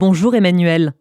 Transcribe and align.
Bonjour 0.00 0.34
Emmanuel. 0.34 0.94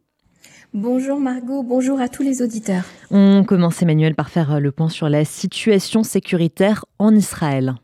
Bonjour 0.74 1.22
Margot, 1.22 1.64
bonjour 1.64 2.02
à 2.02 2.10
tous 2.10 2.22
les 2.22 2.42
auditeurs. 2.42 2.84
On 3.12 3.46
commence 3.46 3.82
Emmanuel 3.82 4.14
par 4.14 4.30
faire 4.30 4.60
le 4.60 4.74
point 4.74 4.90
sur 4.90 5.08
la 5.08 5.24
situation 5.24 6.04
sécuritaire 6.04 6.84
en 7.00 7.16
Israël. 7.16 7.76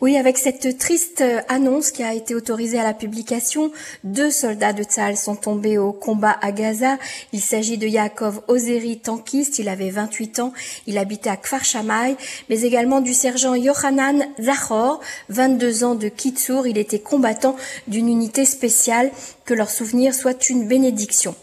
Oui, 0.00 0.16
avec 0.16 0.36
cette 0.38 0.78
triste 0.78 1.22
annonce 1.48 1.92
qui 1.92 2.02
a 2.02 2.12
été 2.12 2.34
autorisée 2.34 2.80
à 2.80 2.82
la 2.82 2.94
publication, 2.94 3.70
deux 4.02 4.30
soldats 4.32 4.72
de 4.72 4.82
Tzal 4.82 5.16
sont 5.16 5.36
tombés 5.36 5.78
au 5.78 5.92
combat 5.92 6.36
à 6.40 6.50
Gaza. 6.50 6.98
Il 7.32 7.40
s'agit 7.40 7.78
de 7.78 7.86
Yaakov 7.86 8.42
Ozeri, 8.48 8.98
tankiste, 8.98 9.60
il 9.60 9.68
avait 9.68 9.90
28 9.90 10.40
ans, 10.40 10.52
il 10.88 10.98
habitait 10.98 11.30
à 11.30 11.36
Kfar 11.36 11.64
Shammai, 11.64 12.16
mais 12.50 12.62
également 12.62 13.00
du 13.00 13.14
sergent 13.14 13.54
Yohanan 13.54 14.24
Zachor, 14.40 15.00
22 15.28 15.84
ans 15.84 15.94
de 15.94 16.08
Kitsour, 16.08 16.66
il 16.66 16.78
était 16.78 16.98
combattant 16.98 17.54
d'une 17.86 18.08
unité 18.08 18.44
spéciale, 18.44 19.12
que 19.44 19.54
leur 19.54 19.70
souvenir 19.70 20.14
soit 20.14 20.48
une 20.48 20.66
bénédiction. 20.66 21.34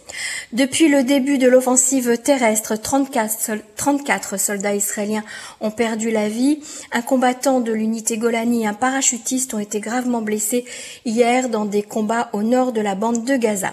Depuis 0.53 0.87
le 0.87 1.03
début 1.03 1.37
de 1.37 1.47
l'offensive 1.47 2.17
terrestre, 2.17 2.75
34, 2.75 3.51
34 3.75 4.39
soldats 4.39 4.75
israéliens 4.75 5.23
ont 5.61 5.71
perdu 5.71 6.11
la 6.11 6.29
vie, 6.29 6.61
un 6.91 7.01
combattant 7.01 7.59
de 7.59 7.71
l'unité 7.71 8.17
Golani 8.17 8.67
un 8.67 8.73
parachutiste 8.73 9.53
ont 9.53 9.59
été 9.59 9.79
gravement 9.79 10.21
blessés 10.21 10.65
hier 11.05 11.49
dans 11.49 11.65
des 11.65 11.83
combats 11.83 12.29
au 12.33 12.43
nord 12.43 12.71
de 12.71 12.81
la 12.81 12.95
bande 12.95 13.25
de 13.25 13.35
Gaza. 13.35 13.71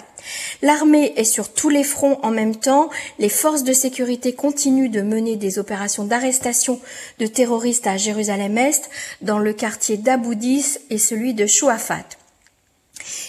L'armée 0.63 1.13
est 1.17 1.25
sur 1.25 1.53
tous 1.53 1.69
les 1.69 1.85
fronts 1.85 2.19
en 2.23 2.31
même 2.31 2.57
temps. 2.57 2.91
Les 3.19 3.29
forces 3.29 3.63
de 3.63 3.73
sécurité 3.73 4.35
continuent 4.35 4.91
de 4.91 5.03
mener 5.03 5.37
des 5.37 5.59
opérations 5.59 6.05
d'arrestation 6.05 6.81
de 7.19 7.27
terroristes 7.27 7.87
à 7.87 7.97
Jérusalem-Est, 7.97 8.91
dans 9.23 9.39
le 9.39 9.53
quartier 9.53 9.97
d'Aboudis 9.97 10.79
et 10.91 10.99
celui 10.99 11.35
de 11.35 11.47
Chouafat. 11.47 12.05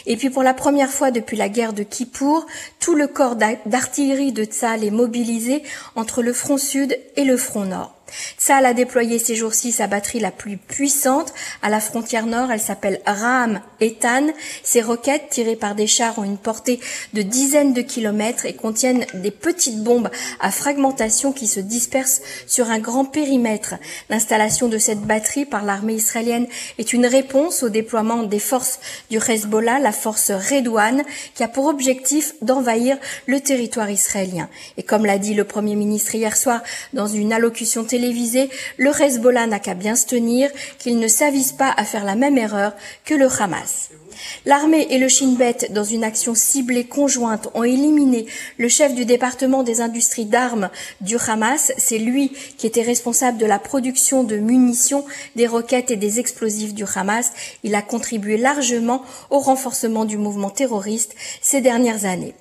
Et 0.05 0.17
puis 0.17 0.29
pour 0.29 0.43
la 0.43 0.53
première 0.53 0.91
fois 0.91 1.11
depuis 1.11 1.37
la 1.37 1.49
guerre 1.49 1.73
de 1.73 1.83
Kippour, 1.83 2.45
tout 2.79 2.95
le 2.95 3.07
corps 3.07 3.35
d'artillerie 3.65 4.31
de 4.31 4.43
Tzal 4.43 4.83
est 4.83 4.91
mobilisé 4.91 5.63
entre 5.95 6.21
le 6.21 6.33
front 6.33 6.57
sud 6.57 6.97
et 7.15 7.23
le 7.23 7.37
front 7.37 7.65
nord. 7.65 7.96
Tzal 8.39 8.65
a 8.65 8.73
déployé 8.73 9.19
ces 9.19 9.35
jours-ci 9.35 9.71
sa 9.71 9.87
batterie 9.87 10.19
la 10.19 10.31
plus 10.31 10.57
puissante 10.57 11.33
à 11.61 11.69
la 11.69 11.79
frontière 11.79 12.25
nord. 12.25 12.51
Elle 12.51 12.59
s'appelle 12.59 13.01
Ram 13.05 13.61
Etan. 13.79 14.27
Ces 14.63 14.81
roquettes 14.81 15.29
tirées 15.29 15.55
par 15.55 15.75
des 15.75 15.87
chars 15.87 16.19
ont 16.19 16.23
une 16.23 16.37
portée 16.37 16.79
de 17.13 17.21
dizaines 17.21 17.73
de 17.73 17.81
kilomètres 17.81 18.45
et 18.45 18.53
contiennent 18.53 19.05
des 19.13 19.31
petites 19.31 19.83
bombes 19.83 20.09
à 20.39 20.51
fragmentation 20.51 21.31
qui 21.31 21.47
se 21.47 21.59
dispersent 21.59 22.21
sur 22.47 22.69
un 22.69 22.79
grand 22.79 23.05
périmètre. 23.05 23.75
L'installation 24.09 24.67
de 24.67 24.77
cette 24.77 25.01
batterie 25.01 25.45
par 25.45 25.63
l'armée 25.63 25.95
israélienne 25.95 26.47
est 26.77 26.93
une 26.93 27.05
réponse 27.05 27.63
au 27.63 27.69
déploiement 27.69 28.23
des 28.23 28.39
forces 28.39 28.79
du 29.09 29.17
Hezbollah, 29.17 29.79
la 29.79 29.91
force 29.91 30.31
Redouane, 30.31 31.03
qui 31.33 31.43
a 31.43 31.47
pour 31.47 31.65
objectif 31.65 32.33
d'envahir 32.41 32.97
le 33.25 33.39
territoire 33.39 33.89
israélien. 33.89 34.49
Et 34.77 34.83
comme 34.83 35.05
l'a 35.05 35.17
dit 35.17 35.33
le 35.33 35.43
Premier 35.43 35.75
ministre 35.75 36.15
hier 36.15 36.35
soir 36.35 36.61
dans 36.93 37.07
une 37.07 37.33
allocution 37.33 37.83
le 38.77 39.01
Hezbollah 39.01 39.47
n'a 39.47 39.59
qu'à 39.59 39.73
bien 39.73 39.95
se 39.95 40.05
tenir, 40.05 40.49
qu'il 40.79 40.99
ne 40.99 41.07
s'avise 41.07 41.51
pas 41.51 41.73
à 41.75 41.83
faire 41.83 42.05
la 42.05 42.15
même 42.15 42.37
erreur 42.37 42.73
que 43.05 43.13
le 43.13 43.27
Hamas. 43.27 43.89
L'armée 44.45 44.87
et 44.89 44.97
le 44.97 45.07
Shin 45.07 45.35
Bet, 45.37 45.69
dans 45.69 45.83
une 45.83 46.03
action 46.03 46.33
ciblée 46.33 46.85
conjointe, 46.85 47.49
ont 47.53 47.63
éliminé 47.63 48.25
le 48.57 48.67
chef 48.67 48.95
du 48.95 49.05
département 49.05 49.61
des 49.61 49.79
industries 49.79 50.25
d'armes 50.25 50.69
du 51.01 51.17
Hamas. 51.17 51.71
C'est 51.77 51.99
lui 51.99 52.31
qui 52.57 52.65
était 52.65 52.81
responsable 52.81 53.37
de 53.37 53.45
la 53.45 53.59
production 53.59 54.23
de 54.23 54.37
munitions, 54.37 55.05
des 55.35 55.45
roquettes 55.45 55.91
et 55.91 55.97
des 55.97 56.19
explosifs 56.19 56.73
du 56.73 56.85
Hamas. 56.95 57.31
Il 57.63 57.75
a 57.75 57.83
contribué 57.83 58.37
largement 58.37 59.03
au 59.29 59.39
renforcement 59.39 60.05
du 60.05 60.17
mouvement 60.17 60.49
terroriste 60.49 61.13
ces 61.41 61.61
dernières 61.61 62.05
années. 62.05 62.33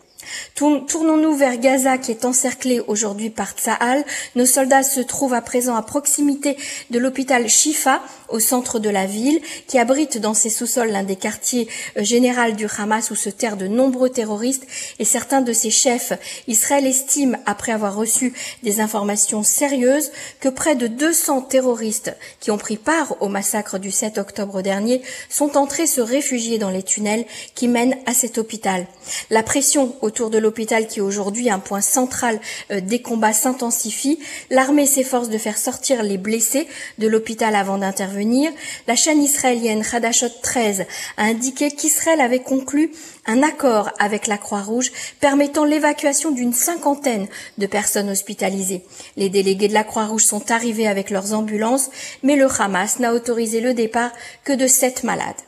Tournons-nous 0.55 1.35
vers 1.35 1.59
Gaza 1.59 1.99
qui 1.99 2.11
est 2.11 2.25
encerclé 2.25 2.81
aujourd'hui 2.87 3.31
par 3.31 3.53
Tsahal. 3.53 4.05
Nos 4.35 4.47
soldats 4.47 4.83
se 4.83 5.01
trouvent 5.01 5.35
à 5.35 5.43
présent 5.43 5.77
à 5.77 5.83
proximité 5.83 6.57
de 6.91 6.99
l'hôpital 6.99 7.49
Shifa 7.49 8.03
au 8.29 8.41
centre 8.41 8.79
de 8.79 8.91
la 8.91 9.07
ville 9.07 9.41
qui 9.67 9.79
abrite 9.79 10.19
dans 10.19 10.35
ses 10.35 10.51
sous-sols 10.51 10.91
l'un 10.91 11.05
des 11.05 11.17
quartiers 11.17 11.69
euh, 11.97 12.03
généraux 12.05 12.53
du 12.53 12.67
Hamas 12.79 13.11
où 13.11 13.15
se 13.15 13.31
terrent 13.31 13.57
de 13.57 13.67
nombreux 13.67 14.11
terroristes 14.11 14.67
et 14.99 15.05
certains 15.05 15.41
de 15.41 15.53
ses 15.53 15.71
chefs. 15.71 16.13
Israël 16.49 16.87
estime, 16.87 17.39
après 17.47 17.73
avoir 17.73 17.95
reçu 17.95 18.35
des 18.63 18.81
informations 18.81 19.43
sérieuses, 19.43 20.11
que 20.41 20.49
près 20.49 20.75
de 20.75 20.87
200 20.87 21.43
terroristes 21.43 22.15
qui 22.41 22.51
ont 22.51 22.59
pris 22.59 22.77
part 22.77 23.17
au 23.21 23.29
massacre 23.29 23.79
du 23.79 23.91
7 23.91 24.19
octobre 24.19 24.63
dernier 24.63 25.03
sont 25.29 25.57
entrés 25.57 25.87
se 25.87 26.01
réfugier 26.01 26.59
dans 26.59 26.71
les 26.71 26.83
tunnels 26.83 27.27
qui 27.55 27.69
mènent 27.69 27.97
à 28.07 28.15
cet 28.15 28.39
hôpital. 28.39 28.87
La 29.31 29.43
pression 29.43 29.95
autour 30.03 30.26
de 30.31 30.39
l'hôpital 30.39 30.87
qui 30.87 30.99
est 30.99 31.03
aujourd'hui 31.03 31.51
un 31.51 31.59
point 31.59 31.81
central 31.81 32.41
euh, 32.71 32.81
des 32.81 33.03
combats 33.03 33.33
s'intensifie. 33.33 34.19
L'armée 34.51 34.87
s'efforce 34.87 35.29
de 35.29 35.39
faire 35.39 35.59
sortir 35.59 36.03
les 36.03 36.19
blessés 36.19 36.67
de 36.99 37.07
l'hôpital 37.07 37.55
avant 37.55 37.79
d'intervenir. 37.79 38.51
La 38.87 38.97
chaîne 38.97 39.23
israélienne 39.23 39.83
Hadashot 39.91 40.29
13 40.43 40.87
a 41.17 41.25
indiqué 41.25 41.71
qu'Israël 41.71 42.21
avait 42.21 42.41
conclu 42.41 42.91
un 43.27 43.43
accord 43.43 43.91
avec 43.99 44.27
la 44.27 44.39
Croix-Rouge 44.39 44.93
permettant 45.21 45.65
l'évacuation 45.65 46.31
d'une 46.31 46.53
cinquantaine 46.53 47.27
de 47.59 47.67
personnes 47.67 48.11
hospitalisées. 48.11 48.85
Les 49.17 49.29
délégués 49.29 49.69
de 49.69 49.75
la 49.75 49.85
Croix-Rouge 49.85 50.25
sont 50.25 50.51
arrivés 50.51 50.87
avec 50.87 51.11
leurs 51.11 51.33
ambulances, 51.33 51.91
mais 52.23 52.37
le 52.37 52.49
Hamas 52.61 52.99
n'a 52.99 53.13
autorisé 53.15 53.61
le 53.61 53.75
départ 53.75 54.13
que 54.45 54.53
de 54.53 54.67
sept 54.67 55.05
malades. 55.05 55.46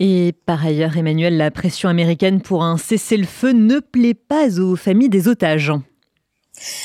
Et 0.00 0.32
par 0.46 0.64
ailleurs, 0.64 0.96
Emmanuel, 0.96 1.36
la 1.36 1.50
pression 1.50 1.88
américaine 1.88 2.40
pour 2.40 2.62
un 2.62 2.76
cessez-le-feu 2.76 3.52
ne 3.52 3.80
plaît 3.80 4.14
pas 4.14 4.60
aux 4.60 4.76
familles 4.76 5.08
des 5.08 5.26
otages. 5.26 5.72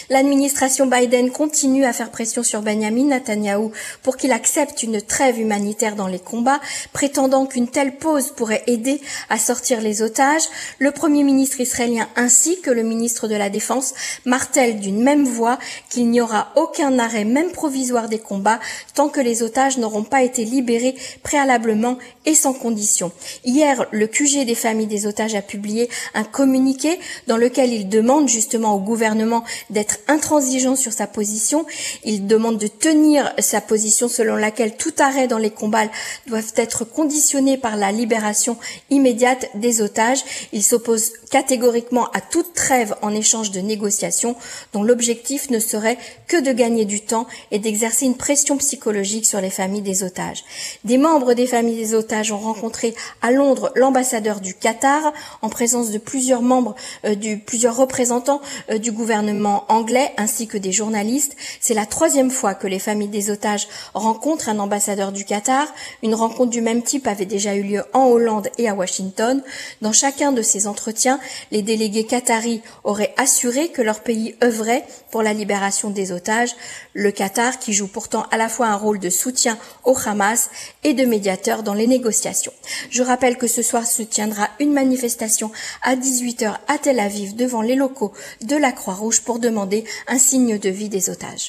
L'administration 0.10 0.86
Biden 0.86 1.32
continue 1.32 1.86
à 1.86 1.94
faire 1.94 2.12
pression 2.12 2.44
sur 2.44 2.62
Benjamin 2.62 3.06
Netanyahu 3.06 3.70
pour 4.02 4.18
qu'il 4.18 4.32
accepte 4.32 4.84
une 4.84 5.02
trêve 5.02 5.40
humanitaire 5.40 5.96
dans 5.96 6.08
les 6.08 6.20
combats, 6.20 6.60
prétendant 6.92 7.46
qu'une 7.46 7.70
telle 7.70 7.98
pause 7.98 8.32
pourrait 8.32 8.64
aider 8.68 9.00
à 9.30 9.38
sortir 9.38 9.82
les 9.82 10.02
otages. 10.02 10.44
Le 10.80 10.92
Premier 10.92 11.24
ministre 11.24 11.62
israélien 11.62 12.08
ainsi 12.16 12.60
que 12.62 12.72
le 12.72 12.84
ministre 12.84 13.28
de 13.28 13.36
la 13.36 13.50
Défense 13.50 13.94
martèlent 14.26 14.80
d'une 14.80 15.02
même 15.02 15.26
voix 15.26 15.58
qu'il 15.90 16.10
n'y 16.10 16.22
aura 16.22 16.52
aucun 16.56 17.00
arrêt, 17.00 17.26
même 17.26 17.52
provisoire, 17.52 18.10
des 18.10 18.20
combats 18.20 18.60
tant 18.96 19.10
que 19.10 19.22
les 19.22 19.44
otages 19.44 19.78
n'auront 19.78 20.04
pas 20.04 20.24
été 20.24 20.44
libérés 20.46 20.96
préalablement 21.24 21.98
et 22.26 22.36
sans 22.36 22.54
condition. 22.54 23.12
Hier, 23.46 23.86
le 23.92 24.08
QG 24.08 24.46
des 24.46 24.56
familles 24.56 24.88
des 24.88 25.08
otages 25.08 25.36
a 25.36 25.42
publié 25.42 25.90
un 26.14 26.24
communiqué 26.24 27.00
dans 27.28 27.38
lequel 27.38 27.72
il 27.72 27.90
demande 27.90 28.28
justement 28.28 28.76
au 28.76 28.80
gouvernement 28.80 29.44
d'être 29.70 30.00
intransigeant 30.08 30.76
sur 30.76 30.94
sa 30.94 31.08
position. 31.08 31.66
Il 32.04 32.28
demande 32.28 32.58
de 32.58 32.68
tenir 32.68 33.34
sa 33.40 33.62
position 33.62 34.08
selon 34.08 34.36
laquelle 34.36 34.76
tout 34.78 34.94
arrêt 35.00 35.28
dans 35.28 35.38
les 35.38 35.50
combats 35.50 35.90
doivent 36.28 36.54
être 36.56 36.86
conditionnés 36.86 37.58
par 37.58 37.78
la 37.78 37.92
libération 37.92 38.58
immédiate 38.90 39.50
des 39.56 39.82
otages. 39.82 40.24
Il 40.52 40.64
s'oppose 40.64 41.12
catégoriquement 41.30 42.10
à 42.12 42.22
toute 42.22 42.54
trêve 42.54 42.96
en 43.02 43.14
échange 43.14 43.52
de 43.52 43.60
négociations 43.60 44.36
dont 44.74 44.84
l'objectif 44.84 45.50
ne 45.50 45.60
serait 45.60 45.98
que 46.28 46.40
de 46.40 46.52
gagner 46.52 46.86
du 46.86 47.02
temps 47.02 47.28
et 47.52 47.60
d'exercer 47.60 48.06
une 48.06 48.18
pression 48.18 48.58
psychologique 48.58 49.26
sur 49.26 49.42
les 49.42 49.50
familles 49.50 49.82
des 49.82 50.04
otages. 50.04 50.44
Des 50.84 50.98
membres 50.98 51.34
des 51.34 51.48
familles 51.48 51.78
des 51.78 51.94
otages 51.94 52.32
ont 52.32 52.40
rencontré 52.40 52.94
à 53.22 53.32
Londres 53.32 53.72
l'ambassadeur 53.76 54.42
du 54.42 54.54
Qatar 54.54 55.14
en 55.42 55.50
présence 55.50 55.92
de 55.92 55.98
plusieurs 55.98 56.42
membres 56.42 56.76
euh, 57.06 57.16
du 57.16 57.38
plusieurs 57.38 57.76
représentants 57.76 58.42
euh, 58.70 58.78
du 58.78 58.92
gouvernement 58.92 59.66
anglais 59.70 59.83
ainsi 60.18 60.48
que 60.48 60.58
des 60.58 60.72
journalistes. 60.72 61.36
C'est 61.60 61.74
la 61.74 61.86
troisième 61.86 62.32
fois 62.32 62.54
que 62.56 62.68
les 62.68 62.80
familles 62.80 63.08
des 63.08 63.30
otages 63.30 63.68
rencontrent 63.94 64.50
un 64.50 64.60
ambassadeur 64.60 65.12
du 65.12 65.26
Qatar. 65.26 65.68
Une 66.02 66.16
rencontre 66.16 66.52
du 66.52 66.62
même 66.62 66.84
type 66.84 67.08
avait 67.08 67.26
déjà 67.26 67.56
eu 67.56 67.64
lieu 67.64 67.84
en 67.94 68.06
Hollande 68.06 68.50
et 68.58 68.70
à 68.70 68.76
Washington. 68.76 69.42
Dans 69.82 69.94
chacun 69.94 70.32
de 70.32 70.42
ces 70.42 70.68
entretiens, 70.68 71.20
les 71.52 71.62
délégués 71.62 72.06
qataris 72.06 72.62
auraient 72.84 73.14
assuré 73.18 73.70
que 73.70 73.82
leur 73.82 74.02
pays 74.02 74.36
œuvrait 74.44 74.86
pour 75.12 75.24
la 75.24 75.34
libération 75.34 75.90
des 75.90 76.12
otages. 76.12 76.56
Le 76.94 77.12
Qatar, 77.12 77.60
qui 77.60 77.74
joue 77.74 77.88
pourtant 77.88 78.26
à 78.32 78.38
la 78.38 78.50
fois 78.50 78.68
un 78.68 78.76
rôle 78.76 79.00
de 79.00 79.10
soutien 79.10 79.58
au 79.84 79.98
Hamas 80.06 80.50
et 80.84 80.94
de 80.94 81.06
médiateur 81.06 81.64
dans 81.64 81.74
les 81.74 81.88
négociations. 81.88 82.54
Je 82.90 83.04
rappelle 83.04 83.38
que 83.38 83.48
ce 83.48 83.62
soir 83.62 83.86
se 83.86 84.04
tiendra 84.04 84.50
une 84.60 84.74
manifestation 84.74 85.52
à 85.82 85.96
18h 85.96 86.58
à 86.68 86.78
Tel 86.78 87.00
Aviv 87.00 87.36
devant 87.36 87.62
les 87.62 87.76
locaux 87.76 88.14
de 88.42 88.56
la 88.56 88.72
Croix-Rouge 88.72 89.22
pour 89.22 89.40
demander 89.40 89.73
un 90.08 90.20
signe 90.20 90.58
de 90.58 90.70
vie 90.70 90.90
des 90.90 91.10
otages. 91.10 91.42